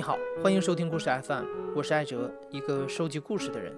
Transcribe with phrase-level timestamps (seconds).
[0.00, 1.44] 你好，欢迎收听故事 FM，
[1.76, 3.70] 我是艾哲，一个收集故事的人。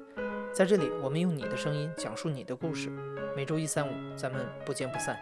[0.55, 2.91] 在这里，我们用你的声音讲述你的故事。
[3.35, 5.19] 每周一、三、五，咱们不见不散。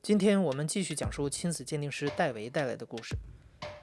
[0.00, 3.16] 今天我们继续讲述亲子鉴定师戴维带来的故事。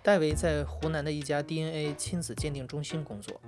[0.01, 3.41] 戴维在湖南的一家 DNA 亲子鉴定中心工作。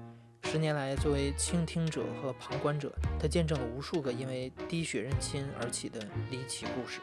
[0.46, 7.02] 十年来，作为倾听者和旁观者，他见证了无数个因为滴血认亲而起的离奇故事。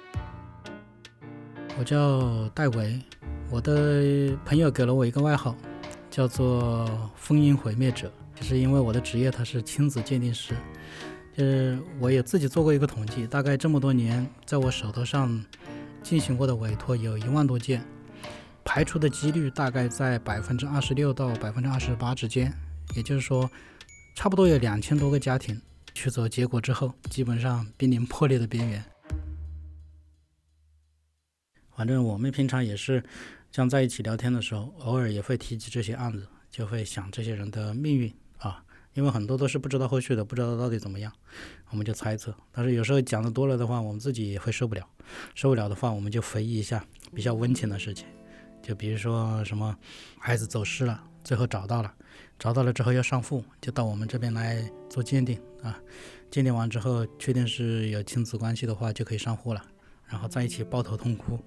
[1.76, 3.02] 我叫戴维，
[3.50, 5.56] 我的朋友给了我一个外号，
[6.08, 6.88] 叫做
[7.20, 10.54] “烽烟毁灭者”，就是因为我的职业他是亲子鉴定师。
[11.36, 15.44] 就是我也自己做过一个统计，大概这么多年，在我手头上
[16.00, 17.82] 进行过的委托有一万多件，
[18.64, 22.50] 排除的几率大概在百分之二十六到百分之二十八之间。
[22.94, 23.50] 也就是说，
[24.14, 25.60] 差不多有两千多个家庭
[25.94, 28.84] 取走结果之后，基本上濒临破裂的边缘。
[31.74, 33.02] 反正我们平常也是，
[33.50, 38.62] 像在一起聊天的时候，偶尔也会提及这些案子，就会想这些人的命运啊，
[38.94, 41.10] 因为很多都是不知道后续的，不知道到底怎么样，
[41.70, 42.34] 我们就猜测。
[42.52, 44.86] 但是有时候讲的多了的话，我们自己也会受不了，
[45.34, 46.84] 受不了的话，我们就回忆一下
[47.14, 48.06] 比较温情的事情，
[48.62, 49.76] 就比如说什么
[50.18, 51.92] 孩子走失了，最后找到了。
[52.38, 55.78] 找到了之后要上户，就到我们这边来做鉴定啊。
[56.30, 59.62] 鉴定完之后，确定是有亲子关系的话，就可以上户了。
[60.06, 61.38] 然后在一起抱头痛哭。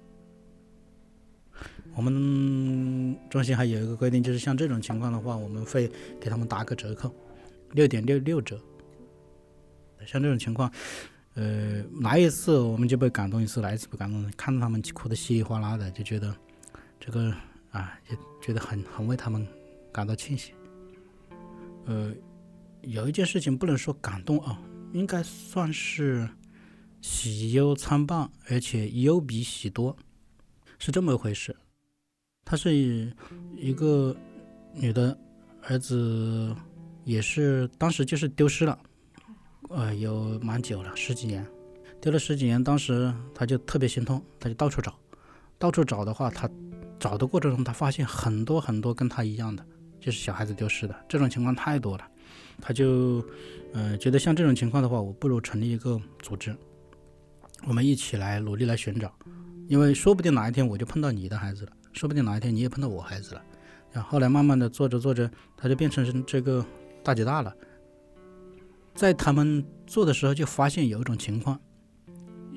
[1.94, 7.14] 我们中心还有一个规定，就是像这种情况的话，我们会给他们打个折扣，
[7.72, 8.60] 六点六六折。
[10.06, 10.70] 像这种情况，
[11.34, 16.34] 呃，来一次我们就被感动一次，来一次不感动，看到他们哭得稀里哗啦的，就觉得
[17.06, 17.32] 这个
[17.70, 19.46] 啊，也觉得很很为他们
[19.92, 20.52] 感到庆幸。
[21.84, 22.12] 呃，
[22.82, 24.60] 有一件事情不能说感动啊，
[24.92, 26.28] 应该算是
[27.00, 29.96] 喜忧参半，而且忧比喜多，
[30.80, 31.54] 是这么一回事。
[32.44, 34.14] 他是一个
[34.74, 35.16] 女的
[35.62, 36.52] 儿子，
[37.04, 38.76] 也是当时就是丢失了，
[39.68, 41.46] 呃，有蛮久了，十几年，
[42.00, 42.62] 丢了十几年。
[42.62, 44.98] 当时他就特别心痛，他就到处找，
[45.56, 46.50] 到处找的话，他
[46.98, 49.64] 找的过程中，他发现很多很多跟他一样的。
[49.98, 50.94] 就是小孩子丢失的。
[51.08, 52.04] 这种情况太多了，
[52.60, 53.24] 他就，
[53.72, 56.56] 呃，觉得像这种情况的话，我不如成立一个组织，
[57.66, 59.12] 我们一起来努力来寻找，
[59.66, 63.42] 因为说不定哪一天我就碰到你的孩子了，说不定哪一天你也碰到我孩子了，
[63.90, 66.64] 然后后来慢慢的做着做着，他就变成这个
[67.02, 67.52] 大姐大了，
[68.94, 71.58] 在他们做的时候就发现有一种情况，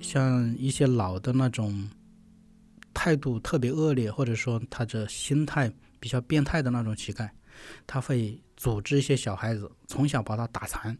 [0.01, 1.89] 像一些老的那种
[2.99, 5.71] 态度特别恶劣，或者说他的心态。
[6.01, 7.29] 比较变态的那种乞丐，
[7.85, 10.97] 他会组织一些小孩子，从小把他打残，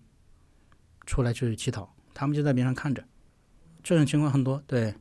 [1.06, 3.02] 出来去乞讨，他们就在边上看着。
[3.82, 4.94] 这种情况很多，对。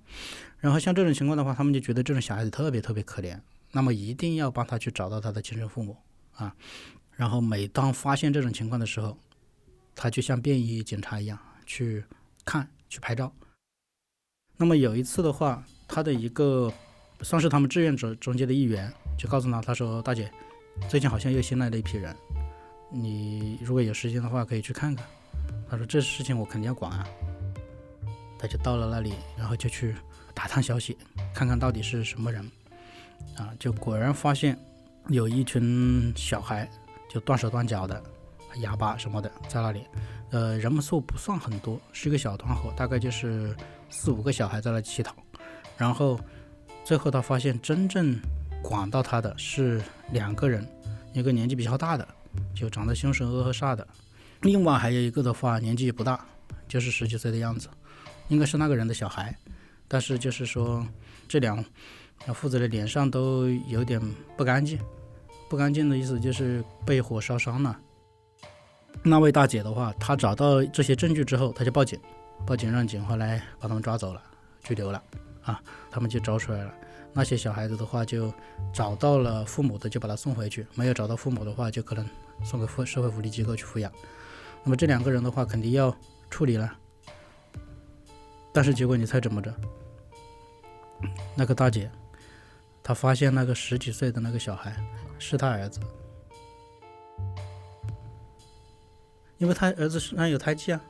[0.59, 3.37] 然后像这种情况的话，他们就觉得这种小孩子特别特别可怜，
[3.73, 5.97] 那么一定要帮他去找到他的亲生父母
[6.37, 6.55] 啊。
[7.17, 9.19] 然后每当发现这种情况的时候，
[9.97, 11.37] 他就像便衣警察一样
[11.67, 12.05] 去
[12.45, 13.35] 看、去拍照。
[14.57, 16.73] 那么有一次的话，他的一个
[17.23, 18.93] 算是他们志愿者中间的一员。
[19.19, 20.31] 就告诉他，他说：“大姐，
[20.89, 22.15] 最近好像又新来了一批人，
[22.89, 25.05] 你如果有时间的话，可以去看看。”
[25.69, 27.05] 他说：“这事情我肯定要管啊。”
[28.39, 29.93] 他就到了那里，然后就去
[30.33, 30.97] 打探消息，
[31.35, 32.49] 看看到底是什么人。
[33.37, 34.57] 啊，就果然发现
[35.09, 36.71] 有一群小孩，
[37.11, 38.01] 就断手断脚的，
[38.61, 39.83] 哑巴什么的在那里。
[40.31, 43.53] 呃，人数不算很多，是一个小团伙，大概就是
[43.91, 45.13] 四五个小孩在那乞讨。
[45.77, 46.21] 然后
[46.89, 48.19] 最后他发现真正。
[48.63, 50.67] 管到他的是两个人，
[51.13, 52.09] 一个年纪比较大的，
[52.55, 53.87] 就长得凶神恶煞的；
[54.41, 56.27] 另外还有一个的话，年纪也不大，
[56.67, 57.69] 就是十几岁的样子，
[58.29, 59.37] 应该是那个人的小孩。
[59.87, 60.85] 但是就是说，
[61.29, 61.65] 这两
[62.35, 64.01] 父子的脸上都有点
[64.37, 64.79] 不干净，
[65.49, 67.79] 不干净的意思就是被火烧伤了。
[69.05, 72.01] 那位大姐的话，她找到这些证据之后，她就报警，
[72.45, 74.21] 报警让警方来把他们抓走了，
[74.65, 75.01] 拘留了，
[75.43, 76.75] 啊，他们就找出来了。
[77.13, 78.33] 那些小孩子的话，就
[78.73, 82.07] 找到了父母的，就把他送回去；没有找到父母的话，就可能
[82.45, 83.91] 送给社会福利机构去抚养。
[84.63, 85.95] 那么这两个人的话，肯定要
[86.31, 86.71] 处理了。
[88.53, 89.55] 但是结果你猜怎么着？
[91.35, 91.91] 那个大姐，
[92.83, 94.77] 她发现那个十几岁的那个小孩
[95.19, 95.81] 是她儿子，
[99.39, 100.81] 因为她儿子身上有胎记啊，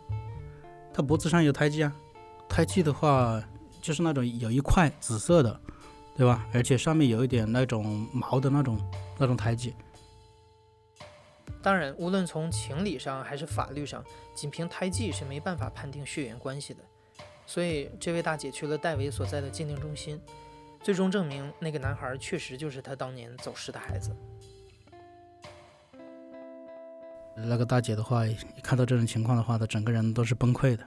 [0.92, 1.94] 他脖子上有胎记啊，
[2.48, 3.42] 胎记的话
[3.88, 5.60] 就是那种有一块紫色的。
[6.18, 6.44] 对吧？
[6.52, 8.76] 而且上面有一点那种毛的那种
[9.18, 9.72] 那种胎记。
[11.62, 14.04] 当然，无论从情理上还是法律上，
[14.34, 16.80] 仅凭胎记是没办法判定血缘关系的。
[17.46, 20.20] 所以这位大姐去了戴维所在的鉴定中心，
[20.82, 24.10] 最终证明那个男孩确实就是她当年走失的孩子。
[27.36, 30.84] 那个大姐的话，一看到这种情况的话，她整个人都是崩溃的。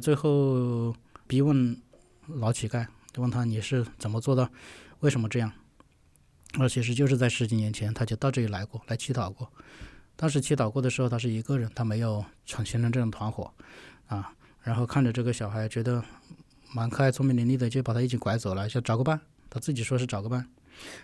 [0.00, 0.94] 最后
[1.26, 1.76] 逼问
[2.26, 4.48] 老乞丐，就问他你是怎么做到，
[5.00, 5.52] 为什么这样？
[6.58, 9.50] 而其实就是在十几年前，他就到这里来过来乞讨过。
[10.16, 13.52] 当时乞讨过的时候，他是一个人，他没有成形成这种团伙
[14.06, 14.32] 啊。
[14.62, 16.02] 然后看着这个小孩，觉得
[16.74, 19.20] 蛮可爱、聪明伶俐的，就把他一起拐走了，想找个伴。
[19.50, 20.46] 他自己说是找个伴。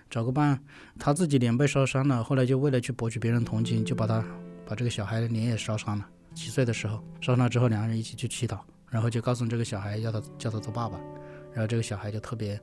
[0.08, 0.62] 找个伴，
[0.98, 4.24] 他自己脸被烧伤了，后来就为了去博取别人同情，就把他
[4.66, 6.08] 把这个小孩的脸也烧伤了。
[6.34, 8.58] 几岁的时候烧伤了之后，两个人一起去祈祷，
[8.94, 10.96] 然后就告诉这个小孩要他叫他做爸爸，
[11.52, 12.54] 然后这个小孩就特别，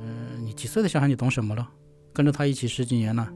[0.00, 1.70] 嗯，你几岁的小孩你懂什么了？
[2.14, 3.30] 跟着他一起十几年了，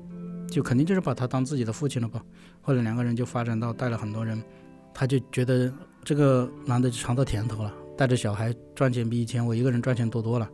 [0.50, 2.24] 就肯定就是把他当自己的父亲了吧？
[2.62, 4.42] 后来两个人就发展到带了很多人，
[4.94, 5.70] 他就觉得
[6.02, 10.48] 这个男的就尝到甜头了，带着小孩赚钱比以前我一个人赚钱多多了。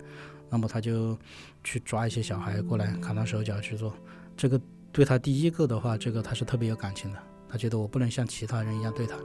[0.51, 1.17] 那么他就
[1.63, 3.95] 去抓一些小孩过来砍他手脚去做，
[4.37, 7.19] 这个对他第一个的话，这个他是特别有感情的。
[7.49, 9.17] 他觉得我不能像其他人一样对他，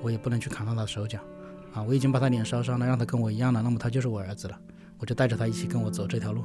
[0.00, 1.18] 我也不能去砍到他手脚，
[1.74, 4.58] 啊，我已经把他脸烧伤了，让他跟我一样了，那么他就是我儿子了，
[4.98, 6.44] 我就带着他一起跟我走这条路。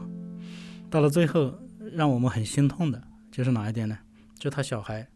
[0.90, 1.54] 到了最后，
[1.94, 3.98] 让我们很心痛的就是哪一点呢？
[4.40, 5.08] 就他小孩，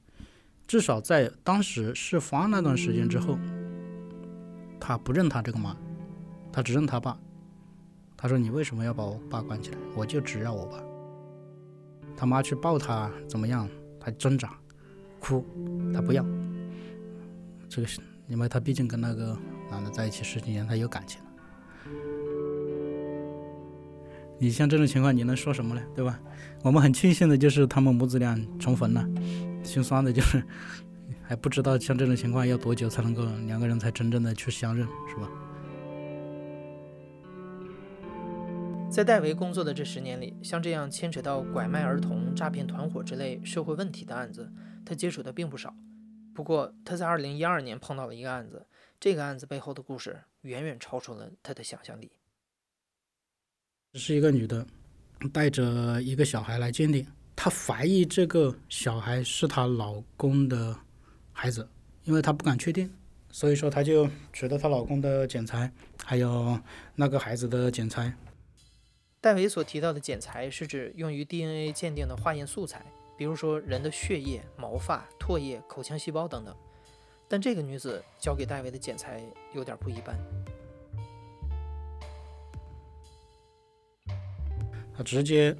[0.67, 3.39] 至少在当时事发那段时间之后，
[4.79, 5.75] 他不认他这个妈，
[6.51, 7.17] 他只认他爸。
[8.15, 9.77] 他说：“你为什么要把我爸关起来？
[9.97, 10.81] 我就只要我爸。”
[12.15, 13.67] 他妈去抱他，怎么样？
[13.99, 14.57] 他挣扎，
[15.19, 15.45] 哭，
[15.93, 16.25] 他不要。
[17.67, 19.37] 这个是因为他毕竟跟那个
[19.73, 21.29] 男的在一起十几年，他有感情了。
[24.39, 25.81] 你像这种情况，你能说什么呢？
[25.95, 26.19] 对吧？
[26.63, 29.03] 我们很庆幸的就是他们母子俩重逢了，
[29.63, 30.43] 心酸的就是
[31.23, 35.29] 还不知道像这种情况要多久才能够两个人才真正的去相认，是吧？
[38.91, 44.51] 在戴维工作的这十年里，像这样牵扯到拐卖儿童、诈骗团伙之类社会问题的案子，
[44.85, 45.73] 他接触的并不少。
[46.33, 48.65] 不过，他在2012年碰到了一个案子，
[49.03, 52.09] 这个案子背后的故事远远超出了他的想象力。
[53.95, 54.65] 是一个女的
[55.33, 57.05] 带着一个小孩来鉴定，
[57.35, 60.73] 她怀疑这个小孩是她老公的
[61.33, 61.67] 孩子，
[62.05, 62.89] 因为她不敢确定，
[63.29, 65.69] 所以说她就取了她老公的剪裁，
[66.01, 66.57] 还有
[66.95, 68.15] 那个孩子的剪裁。
[69.19, 72.85] 戴维所提到的剪裁是指用于 DNA 鉴定的化验素材，
[73.17, 76.55] 比如说人的血液、毛发、唾液、口腔细胞等等。
[77.33, 79.19] 但这个女子交给戴维的剪裁
[79.55, 80.15] 有点不一般，
[84.95, 85.51] 她直接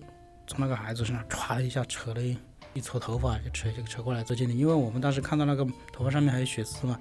[0.46, 2.38] 从那个孩子身上唰一下扯了一
[2.76, 4.56] 一撮头发，就扯就扯过来做鉴定。
[4.56, 7.00] 因为我们当时看到那个头发上面还有血丝嘛，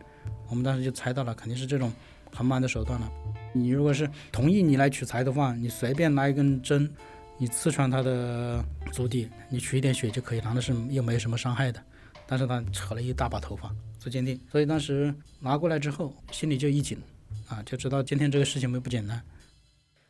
[0.48, 1.92] 我们当时就猜到了，肯定是这种
[2.34, 3.12] 很慢的手段了。
[3.52, 6.90] 你如果是同意你来取材的话，你随便拿一根针，
[7.36, 11.78] 你刺穿他的足底，你取一点血就可以，难道是又没什么伤害的？
[12.26, 13.70] 但是他扯了一大把头发
[14.02, 17.00] 做鉴定，所以当时拿过来之后，心里就一紧，
[17.49, 19.22] 啊，就知道今天这个事情没不简单。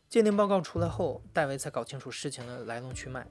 [0.09, 3.27] 鉴定报告出来后，戴维才搞清楚事情的来龙去脉。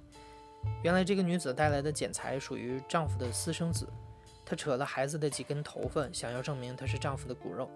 [0.84, 3.90] 原来这个女子带来的剪裁属于丈夫的私生子，
[4.46, 7.68] 她扯了孩子的几根头发，想要证明她是丈夫的骨肉。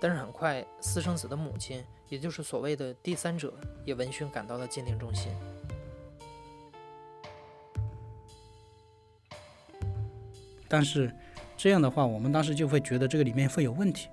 [0.00, 3.54] 但是很快，私生子的母亲，也就是所谓的第三者，
[3.84, 5.30] 也闻讯赶到了鉴定中心。
[10.70, 11.10] 但是
[11.58, 14.08] 这样的话，我们当时就会觉得这个里面会有问题。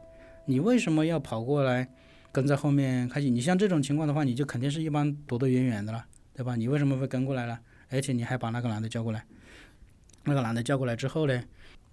[0.45, 1.87] 你为什么要跑过来
[2.31, 3.29] 跟在后面开始？
[3.29, 6.55] 你像这种情况的话，你就肯定是一般躲得远远的了，对吧？
[6.55, 7.59] 你为什么会跟过来了？
[7.91, 9.23] 而且你还把那个男的叫过来。
[10.23, 11.43] 那个男的叫过来之后呢，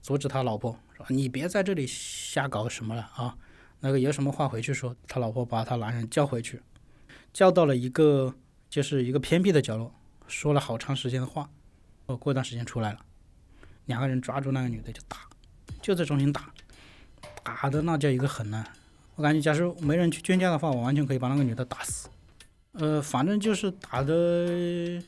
[0.01, 3.37] 阻止他老婆说：“你别在这里瞎搞什么了啊！”
[3.81, 6.63] 那个有什么话回去说，他老婆把他男人叫回去，
[7.31, 8.35] 叫到了一个
[8.71, 9.95] 就是一个偏僻的角落，
[10.27, 11.51] 说了好长时间的话。
[12.07, 13.01] 哦，过段时间出来了，
[13.85, 15.19] 两个人抓住那个女的就打，
[15.83, 16.49] 就在中心打，
[17.43, 18.65] 打的那叫一个狠呐！
[19.17, 22.09] 我感觉，假如没人去劝架的话，我完全可以把那个女的打死。
[22.75, 25.03] 呃，反正就是打的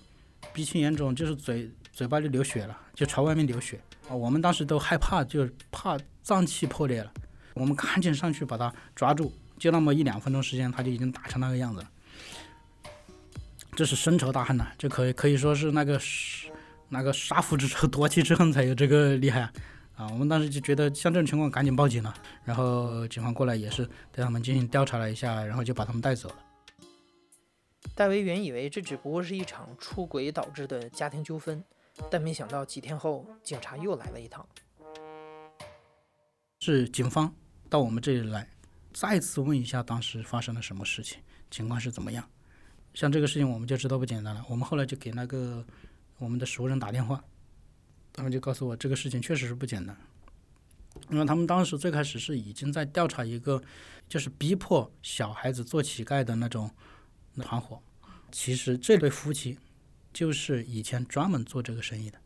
[0.52, 4.14] 鼻青眼肿，就是嘴嘴巴就流血了，就朝外面流血啊！
[4.14, 7.10] 我们当时都害怕，就怕脏器破裂了。
[7.54, 11.88] 我们赶紧上去把她抓住，就那么一两分钟时间，他就已经打成那个样子了。
[13.76, 16.00] 这是深仇大恨呐，这可以可以说是那个
[16.88, 19.52] 那个杀父之仇夺妻之恨才有这个厉害啊！
[19.96, 22.12] 啊，我们当时就觉得像这种情况赶紧报警了，
[22.44, 26.36] 然后警方过来也是对他们进行调查了一下，然后就把他们带走了。
[27.94, 31.62] 戴维原以为这只不过是一场出轨导致的家庭纠纷，
[32.10, 34.44] 但没想到几天后警察又来了一趟。
[36.58, 37.32] 是警方
[37.68, 38.48] 到我们这里来，
[38.92, 41.20] 再次问一下当时发生了什么事情，
[41.50, 42.28] 情况是怎么样。
[42.94, 44.44] 像这个事情我们就知道不简单了。
[44.48, 45.64] 我们后来就给那个
[46.18, 47.22] 我们的熟人打电话，
[48.14, 49.94] 他们就告诉我这个事情确实是不简单。
[51.10, 53.62] 因为他们当时最开始是已经在调查一个，
[54.08, 56.70] 就是逼迫小孩子做乞丐的那种
[57.42, 57.82] 团伙。
[58.30, 59.58] 其实这对夫妻
[60.12, 62.18] 就是以前专门做这个生意的。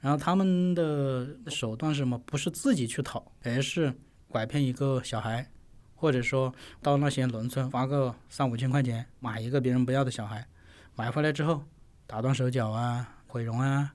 [0.00, 2.16] 然后他们的手段是什么？
[2.18, 3.92] 不是自己去讨，而是
[4.28, 5.50] 拐骗一个小孩，
[5.96, 10.46] 或者说到那些农村花个三五千块钱买一个别人不要的小孩，
[10.94, 11.64] 买回来之后
[12.06, 13.92] 打断手脚啊、毁容啊，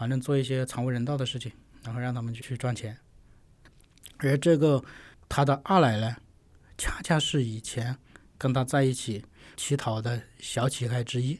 [0.00, 1.52] 反正做一些惨无人道的事情，
[1.84, 2.96] 然后让他们去赚钱。
[4.16, 4.82] 而这个
[5.28, 6.16] 他的二奶奶，
[6.78, 7.94] 恰恰是以前
[8.38, 9.22] 跟他在一起
[9.58, 11.38] 乞讨的小乞丐之一。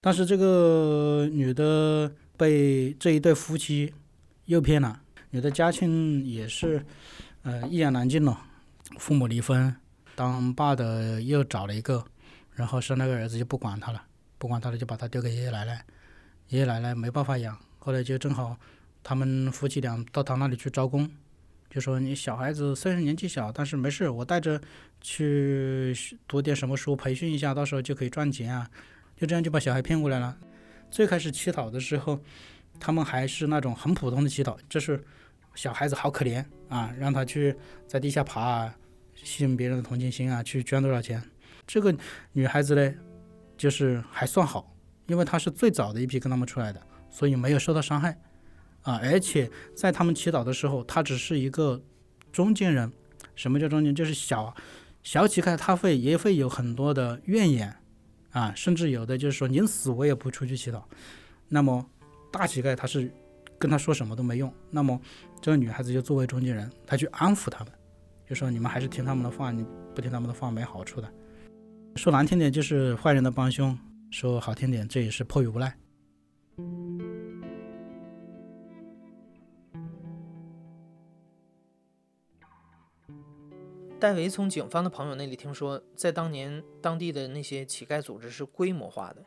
[0.00, 3.94] 但是这个女的被这一对夫妻
[4.46, 5.00] 诱骗了，
[5.30, 6.84] 女的家境也是
[7.42, 8.36] 呃一言难尽了，
[8.98, 9.72] 父母离婚，
[10.16, 12.04] 当爸的又找了一个，
[12.50, 14.04] 然后生那个儿子就不管他了，
[14.38, 15.86] 不管他了就把他丢给爷爷奶奶，
[16.52, 18.54] 爷爷奶奶没办法养，后来就正好
[19.02, 21.10] 他们夫妻俩到他那里去招工。
[21.70, 24.60] 就说你小孩子虽然年纪小，但是没事，我带着
[25.00, 25.96] 去
[26.28, 28.70] 读点什么书，培训一下，到时候就可以赚钱啊。
[29.16, 30.36] 就这样就把小孩骗过来了。
[30.90, 32.20] 最开始乞讨的时候，
[32.78, 35.02] 他们还是那种很普通的乞讨，就是
[35.54, 37.56] 小孩子好可怜啊，让他去
[37.86, 38.76] 在地下爬啊，
[39.14, 41.22] 吸引别人的同情心啊，去捐多少钱。
[41.66, 41.96] 这个
[42.32, 42.94] 女孩子呢，
[43.56, 44.71] 就是还算好，
[45.06, 46.80] 因为他是最早的一批跟他们出来的，
[47.10, 48.16] 所以没有受到伤害。
[48.82, 51.80] 啊，而且在他们祈祷的时候，他只是一个
[52.32, 52.90] 中间人。
[53.34, 53.94] 什么叫中间？
[53.94, 54.54] 就是小
[55.02, 57.74] 小乞丐，他会也会有很多的怨言
[58.30, 60.82] 啊，甚至有的就是说宁死我也不出去祈祷。
[61.48, 61.84] 那么
[62.30, 63.10] 大乞丐他是
[63.58, 64.52] 跟他说什么都没用。
[64.70, 65.00] 那么
[65.40, 67.72] 这个女孩子就作为中间人，她去安抚他们，
[68.28, 71.10] 就说你们还是听他们的话，你不听他们的话没好处的。
[71.96, 73.78] 说难听点就是坏人的帮凶，
[74.12, 75.74] 说好听点这也是迫于无奈。
[83.98, 89.24] 戴维从警方的朋友那里听说，在当年当地的那些乞丐组织是规模化的，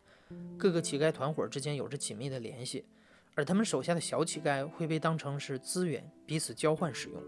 [0.57, 2.85] 各个乞丐团伙之间有着紧密的联系，
[3.33, 7.23] 而他们手下的小乞丐会被当成是资源，彼此交换使用。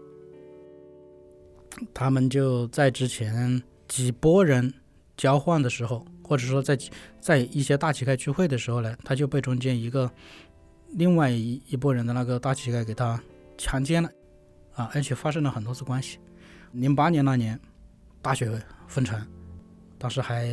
[1.92, 4.72] 他们就在之前几波人
[5.16, 6.78] 交换的时候，或者说在
[7.18, 10.10] 在一些大乞丐聚会的时候呢，他就被中间一个
[10.92, 13.18] 另外一一波人的那个大乞丐给他
[13.56, 14.10] 强奸了，
[14.74, 16.18] 啊，而且发生了很多次关系。
[16.72, 17.58] 零八年那年，
[18.20, 19.26] 大雪封城，
[19.96, 20.46] 当时还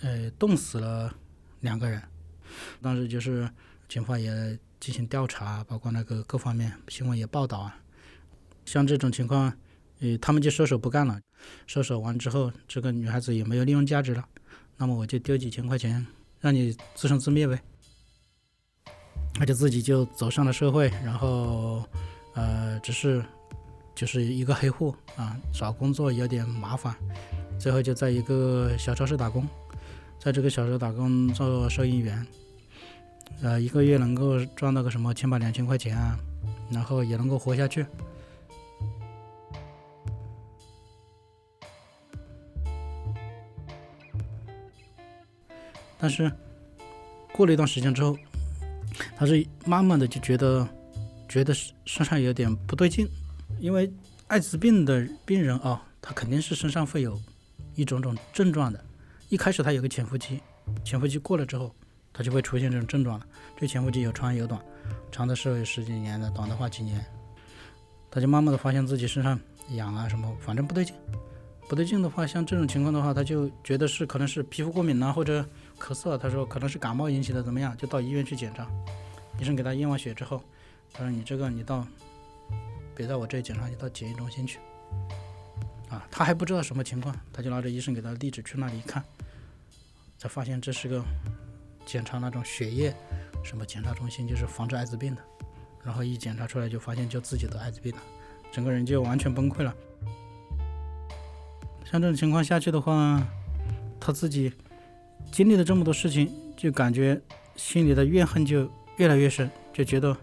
[0.00, 1.12] 呃冻死了
[1.60, 2.00] 两个人。
[2.82, 3.48] 当时就是
[3.88, 4.30] 警方也
[4.78, 7.74] 进行调查，包括那个各方面新闻也报道啊。
[8.66, 9.52] 像这种情况，
[10.02, 11.18] 呃，他们就收手不干了。
[11.66, 14.22] 收手完之后，这个女孩子也没有利用价值了，
[14.76, 16.06] 那么我就丢几千块钱，
[16.40, 17.58] 让你自生自灭呗。
[19.34, 21.82] 他就自己就走上了社会，然后
[22.34, 23.24] 呃，只是。
[23.94, 26.96] 就是一个黑户啊，找工作有点麻烦，
[27.58, 29.46] 最后就在一个小超市打工，
[30.18, 32.26] 在这个小超市打工做收银员，
[33.42, 36.18] 呃，一个月能够赚到个什么千把两千块钱啊，
[36.70, 37.84] 然后也能够活下去。
[46.02, 46.28] 但是
[47.32, 48.18] 过了一段时间之后，
[49.16, 50.68] 他是慢慢的就觉得，
[51.28, 51.54] 觉得
[51.84, 53.08] 身上有点不对劲。
[53.60, 53.88] 因为
[54.26, 57.16] 艾滋病的病人啊，他肯定是身上会有
[57.76, 58.84] 一种种症状的。
[59.28, 60.40] 一开始他有个潜伏期，
[60.84, 61.72] 潜伏期过了之后，
[62.12, 63.24] 他就会出现这种症状了。
[63.56, 64.60] 这潜伏期有长有短，
[65.12, 67.00] 长的时候有十几年的，短的话几年。
[68.10, 69.38] 他就慢慢的发现自己身上
[69.76, 70.96] 痒啊什么，反正不对劲。
[71.68, 75.48] 不对劲的话，像这种情况的话，他就觉得是可能是皮肤过敏啊，或者
[75.82, 76.16] 咳嗽。
[76.16, 77.76] 他说可能是感冒引起的，怎么样？
[77.76, 78.68] 就到医院去检查。
[79.40, 80.42] 医生给他验完血之后，
[80.92, 81.86] 他说你这个你到。
[82.94, 84.58] 别在我这里检查，你到检疫中心去。
[85.88, 89.02] 啊，他还不知道什么情况，他就拿着医生给他的地址去那里一看，
[90.18, 91.02] 才发现这是个
[91.86, 92.94] 检查那种血液
[93.42, 95.22] 什么检查中心，就是防治艾滋病的。
[95.82, 98.02] 然后一检查出来就发现就自己得艾滋病了，
[98.52, 99.74] 整个人就完全崩溃了。
[101.86, 103.26] 像这种情况下去的话，
[103.98, 104.52] 他自己
[105.32, 107.20] 经历了这么多事情，就感觉
[107.56, 110.14] 心里的怨恨就越来越深，就觉得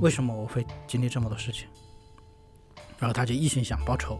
[0.00, 1.68] 为什么我会经历这么多事情？
[2.98, 4.18] 然后他就一心想报仇，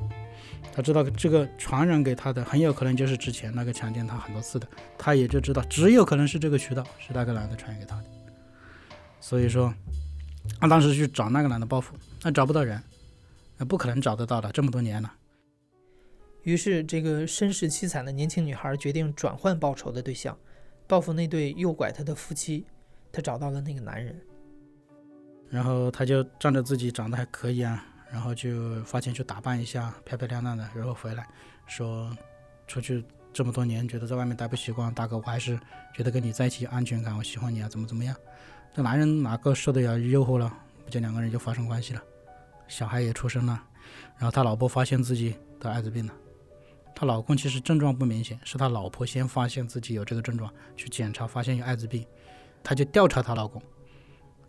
[0.72, 8.04] 他知道这个传染给他的很有可能就是之前那个强奸他很多次的，他也就知道只有可能是这个渠道是那个男的传染给他的，
[9.20, 9.74] 所以说
[10.60, 12.80] 他当时去找那个男的报复，那找不到人，
[13.56, 15.12] 那不可能找得到的，这么多年了。
[16.42, 20.36] 于是，这个身世凄惨的年轻女孩决定转换报仇的对象，
[20.86, 22.64] 报复那对诱拐她的夫妻。
[23.10, 24.14] 她找到了那个男人，
[25.48, 31.26] 然后她就仗着自己长得还可以啊，然后就花钱去打扮一下，漂漂亮亮的，然后回来
[31.66, 32.14] 说，
[32.66, 33.02] 出去
[33.32, 35.58] 这么多年，觉得在外面待不习惯，大哥，我还是
[35.94, 38.14] 觉得跟你在一起有安全感，我喜欢你啊，怎么怎么样？
[38.74, 40.54] 这男人哪个受得了诱惑了？
[40.84, 42.02] 不就两个人就发生关系了，
[42.68, 43.62] 小孩也出生了，
[44.18, 46.12] 然后他老婆发现自己得艾滋病了。
[47.00, 52.04] 她老公其实症状不明显，是她老婆先发现自己有这个症状，去检查发现有艾滋病，
[52.60, 53.62] 她就调查她老公，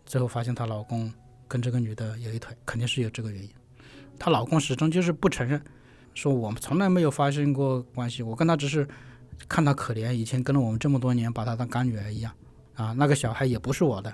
[0.04, 1.14] 最后发现她老公
[1.48, 3.50] 跟这个女的有一腿，肯定是有这个原因。
[4.18, 5.64] 她老公始终就是不承认，
[6.16, 8.88] 说我们从来没有发生过关系，我跟她只是
[9.48, 12.34] 看她可怜，以前跟了我们这么多年，把她当干女儿一样
[12.74, 14.12] 啊，那个小孩也不是我的，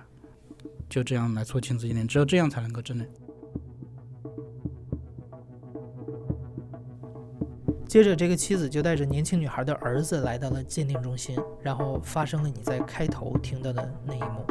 [0.89, 3.07] 就这样来做亲子鉴定，只有这样才能够证明。
[7.95, 14.45] 接着，这个妻子就带着年轻女孩的儿子来到了鉴定中心，然后发生了你在开头听到的那一幕。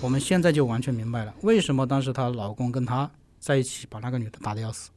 [0.00, 4.90] 我们现在就完全明白了，为什么当时她老公跟她在一起，把那个女的打得要死，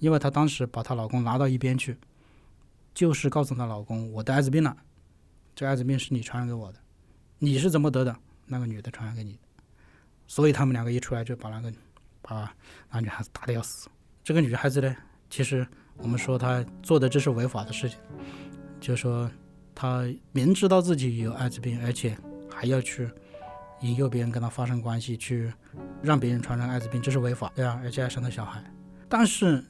[0.00, 1.96] 因为她当时把她老公拉到一边去，
[2.92, 4.76] 就是告诉她老公，我得艾滋病了，
[5.54, 6.80] 这艾滋病是你传染给我的，
[7.38, 8.16] 你是怎么得的？
[8.46, 9.38] 那个女的传染给你，
[10.26, 11.72] 所以他们两个一出来就把那个
[12.20, 12.52] 把
[12.90, 13.88] 那女孩子打得要死。
[14.24, 14.96] 这个女孩子呢，
[15.28, 15.66] 其实
[15.98, 17.98] 我们说她做的这是违法的事情，
[18.80, 19.30] 就是说
[19.74, 20.02] 她
[20.32, 22.16] 明知道自己有艾滋病，而且
[22.50, 23.06] 还要去
[23.82, 25.52] 引诱别人跟她发生关系，去
[26.00, 28.64] 让别人传染艾滋病，这是违法，对啊，而且还生了小孩。
[29.10, 29.62] 但是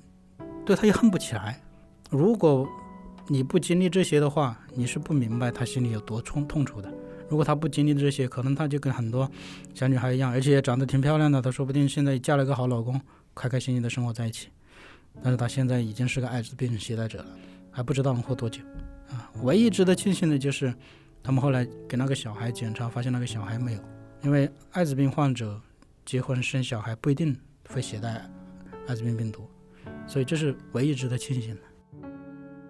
[0.65, 1.61] 对她又恨不起来。
[2.09, 2.69] 如果
[3.27, 6.89] 你不经历这些的话，你是不明白她心里有多痛痛楚的。
[7.29, 9.29] 如果她不经历这些，可能她就跟很多
[9.75, 13.01] 小女孩一样，而且长得挺漂亮的，她说不定现在嫁了个好老公。
[13.35, 14.49] 开开心心的生活在一起，
[15.23, 17.27] 但是他现在已经是个艾滋病携带者了，
[17.71, 18.63] 还不知道能活多久
[19.11, 19.31] 啊！
[19.43, 20.73] 唯一值得庆幸的就是，
[21.23, 23.81] 他们后来给那个小孩检查，发现那个小孩没有，
[24.23, 25.61] 因为艾滋病患者
[26.05, 27.37] 结婚生小孩不一定
[27.69, 28.29] 会携带
[28.87, 29.49] 艾滋病病毒，
[30.07, 31.61] 所以这是唯一值得庆幸的。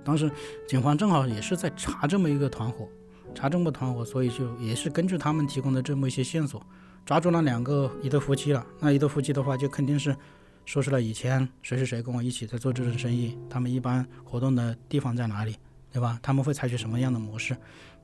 [0.02, 0.30] 当时
[0.66, 2.88] 警方正好也是在查这么一个团伙，
[3.34, 6.64] 查这么个团伙，所以就也是根据他们提供的这么一些线索，
[7.04, 8.66] 抓住那两个一对夫妻了。
[8.80, 10.16] 那一对夫妻的话，就肯定是。
[10.64, 15.56] 说出了以前谁谁谁跟我一起在做这种生意，他们一般活动的地方在哪里，
[15.92, 16.18] 对吧？
[16.22, 17.56] 他们会采取什么样的模式？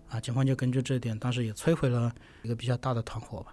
[0.08, 3.52] 啊，警方就根据这点，当时也摧毁了一个比较大的团伙吧。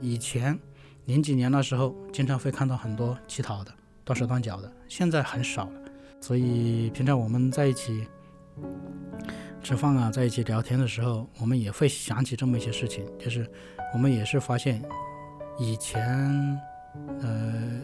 [0.00, 0.58] 以前
[1.06, 3.72] 零几年那时候，经常会看到很多乞讨的、
[4.04, 5.80] 断手断脚的，现在很少了。
[6.20, 8.06] 所以平常我们在一起。
[9.66, 13.44] 吃饭啊，在一起聊天的时候，我们也会想起这么一些事情，就是
[13.92, 14.80] 我们也是发现，
[15.58, 16.06] 以前，
[17.20, 17.80] 呃，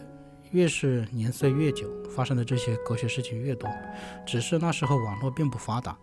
[0.52, 3.68] 越是年岁越久，发生的这些狗血事情越多，
[4.24, 5.98] 只是那时候网络并不发达，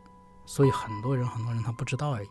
[0.46, 2.28] 所以很多人很多人他不知道而已。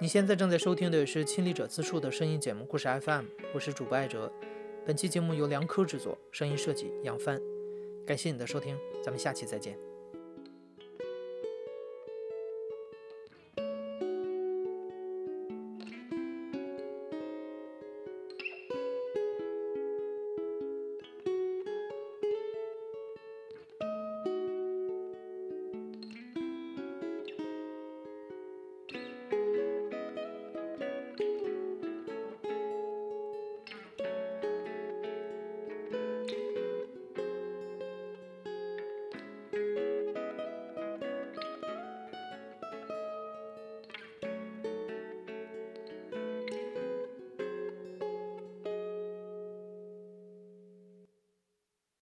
[0.00, 4.32] 你现在正在收听的是《亲历者自述》的声音节目故事 FM，我是主播艾哲。
[4.86, 7.40] 本期节目由梁科制作，声音设计杨帆。
[8.06, 9.87] 感谢你的收听，咱们下期再见。